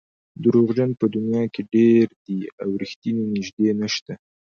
دروغجن 0.43 0.89
په 0.99 1.05
دنیا 1.15 1.43
کې 1.53 1.61
ډېر 1.73 2.05
دي 2.25 2.39
او 2.63 2.69
رښتیني 2.81 3.23
نژدې 3.35 3.69
نشته. 3.81 4.13